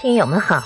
[0.00, 0.62] 听友们好，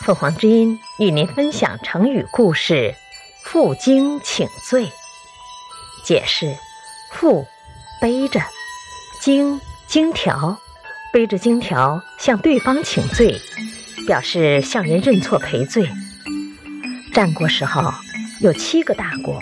[0.00, 2.92] 凤凰之音与您分享成语故事
[3.44, 4.90] “负荆请罪”。
[6.02, 6.56] 解释：
[7.12, 7.46] 负，
[8.00, 8.40] 背着；
[9.20, 10.58] 荆，荆条，
[11.12, 13.40] 背着荆条向对方请罪，
[14.08, 15.88] 表示向人认错赔罪。
[17.12, 17.94] 战国时候
[18.40, 19.38] 有七个大国，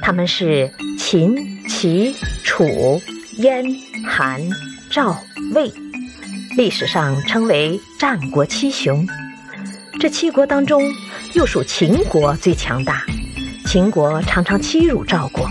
[0.00, 2.14] 他们是秦、齐、
[2.44, 3.02] 楚、
[3.38, 3.64] 燕、
[4.06, 4.40] 韩、
[4.92, 5.18] 赵、
[5.54, 5.72] 魏。
[6.60, 9.08] 历史上称为战国七雄，
[9.98, 10.82] 这七国当中，
[11.32, 13.02] 又属秦国最强大。
[13.64, 15.48] 秦国常常欺辱赵国。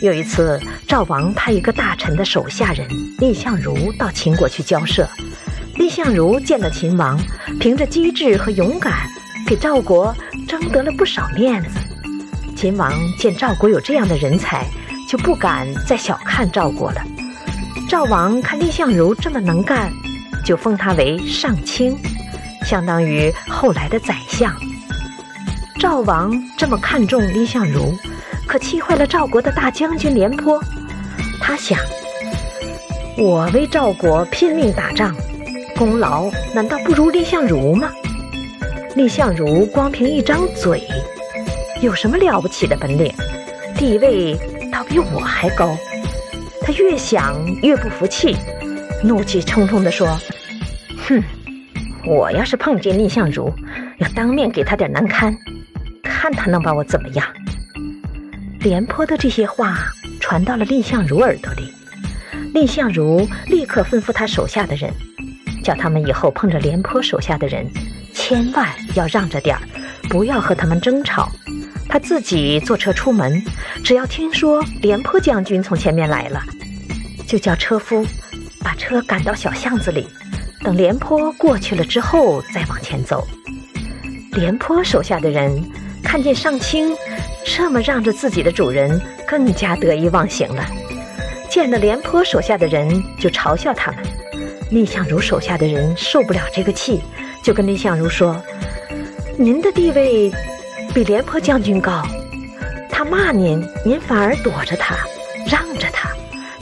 [0.00, 2.88] 有一次，赵王派一个大臣的手下人
[3.20, 5.08] 蔺相如到秦国去交涉。
[5.76, 7.16] 蔺相如见了秦王，
[7.60, 9.08] 凭着机智和勇敢，
[9.46, 10.12] 给赵国
[10.48, 11.78] 争得了不少面子。
[12.56, 14.66] 秦王见赵国有这样的人才，
[15.08, 17.00] 就不敢再小看赵国了。
[17.88, 19.88] 赵王看蔺相如这么能干。
[20.44, 21.96] 就封他为上卿，
[22.64, 24.54] 相当于后来的宰相。
[25.78, 27.94] 赵王这么看重蔺相如，
[28.46, 30.62] 可气坏了赵国的大将军廉颇。
[31.40, 31.78] 他想：
[33.16, 35.14] 我为赵国拼命打仗，
[35.76, 37.90] 功劳难道不如蔺相如吗？
[38.94, 40.86] 蔺相如光凭一张嘴，
[41.80, 43.12] 有什么了不起的本领？
[43.76, 44.38] 地位
[44.70, 45.76] 倒比我还高。
[46.60, 48.36] 他越想越不服气，
[49.02, 50.16] 怒气冲冲地说。
[51.12, 51.22] 哼，
[52.06, 53.52] 我要是碰见蔺相如，
[53.98, 55.36] 要当面给他点难堪，
[56.02, 57.26] 看他能把我怎么样。
[58.60, 59.76] 廉颇的这些话
[60.20, 61.72] 传到了蔺相如耳朵里，
[62.54, 64.90] 蔺相如立刻吩咐他手下的人，
[65.62, 67.66] 叫他们以后碰着廉颇手下的人，
[68.14, 69.62] 千万要让着点儿，
[70.08, 71.28] 不要和他们争吵。
[71.88, 73.42] 他自己坐车出门，
[73.84, 76.42] 只要听说廉颇将军从前面来了，
[77.26, 78.06] 就叫车夫
[78.60, 80.08] 把车赶到小巷子里。
[80.62, 83.26] 等廉颇过去了之后，再往前走。
[84.32, 85.62] 廉颇手下的人
[86.02, 86.96] 看见上卿
[87.44, 90.64] 这么让着自己的主人，更加得意忘形了。
[91.50, 94.00] 见了廉颇手下的人，就嘲笑他们。
[94.70, 97.02] 蔺相如手下的人受不了这个气，
[97.44, 98.40] 就跟蔺相如说
[99.36, 100.32] ：“您的地位
[100.94, 102.02] 比廉颇将军高，
[102.88, 104.96] 他骂您，您反而躲着他，
[105.46, 106.08] 让着他，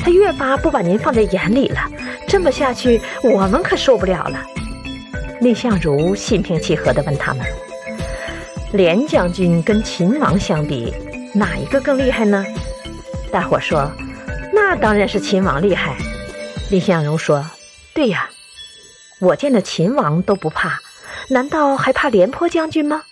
[0.03, 1.81] 他越发不把您放在眼里了。”
[2.29, 4.45] 这么下去，我们可受不了了。
[5.41, 7.45] 蔺相如心平气和地问他们
[8.73, 10.95] ：“廉将军跟秦王相比，
[11.35, 12.45] 哪一个更厉害呢？”
[13.33, 13.91] 大伙说
[14.53, 15.97] ：“那当然是秦王厉害。”
[16.71, 17.45] 蔺相如说
[17.95, 18.29] ：“对呀，
[19.19, 20.79] 我见了秦王都不怕，
[21.29, 23.03] 难道还怕廉颇将军吗？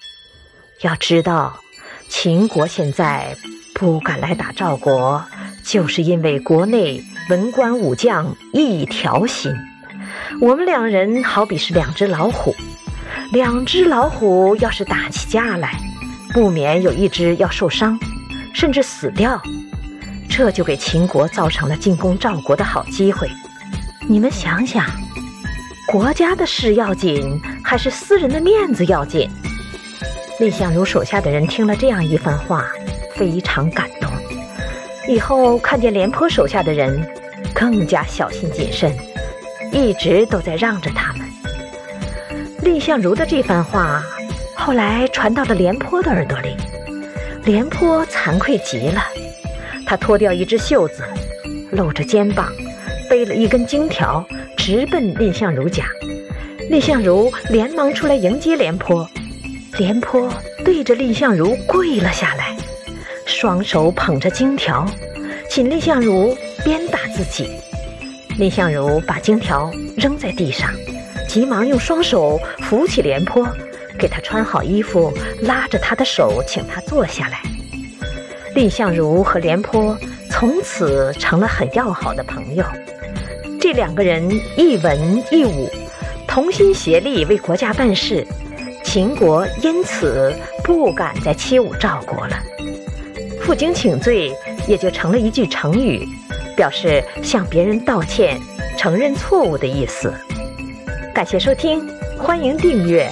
[0.83, 1.59] 要知道，
[2.09, 3.37] 秦国现在
[3.75, 5.25] 不敢来打赵国，
[5.69, 9.55] 就是因为国内……”文官武将一条心，
[10.41, 12.55] 我们两人好比是两只老虎，
[13.33, 15.79] 两只老虎要是打起架来，
[16.33, 18.01] 不免有一只要受伤，
[18.55, 19.39] 甚至死掉，
[20.27, 23.29] 这就给秦国造成了进攻赵国的好机会。
[24.09, 24.87] 你们想想，
[25.87, 29.29] 国家的事要紧，还是私人的面子要紧？
[30.39, 32.65] 蔺相如手下的人听了这样一番话，
[33.15, 33.87] 非常感，
[35.09, 37.05] 以后看见廉颇手下的人。
[37.55, 38.93] 更加小心谨慎，
[39.73, 41.27] 一直都在让着他们。
[42.63, 44.03] 蔺相如的这番话，
[44.55, 46.57] 后来传到了廉颇的耳朵里，
[47.45, 49.03] 廉颇惭愧极了，
[49.87, 51.03] 他脱掉一只袖子，
[51.73, 52.53] 露着肩膀，
[53.09, 54.25] 背了一根荆条，
[54.57, 55.85] 直奔蔺相如家。
[56.71, 59.09] 蔺相如连忙出来迎接廉颇，
[59.79, 60.33] 廉颇
[60.65, 62.57] 对着蔺相如跪了下来，
[63.41, 64.85] 双手捧着荆条，
[65.49, 66.37] 请蔺相如。
[66.65, 67.49] 鞭打自己，
[68.37, 70.69] 蔺相如把荆条扔在地上，
[71.29, 73.47] 急忙用双手扶起廉颇，
[73.97, 75.13] 给他穿好衣服，
[75.43, 77.41] 拉着他的手，请他坐下来。
[78.57, 79.97] 蔺相如和廉颇
[80.29, 82.65] 从此成了很要好的朋友。
[83.61, 85.71] 这两个人一文一武，
[86.27, 88.27] 同心协力为国家办事，
[88.83, 90.35] 秦国因此
[90.65, 92.37] 不敢再欺侮赵国了。
[93.49, 94.31] 负荆请罪
[94.69, 96.07] 也就成了一句成语。
[96.55, 98.39] 表示向别人道歉、
[98.77, 100.13] 承认错误的意思。
[101.15, 101.81] 感谢收听，
[102.19, 103.09] 欢迎订阅。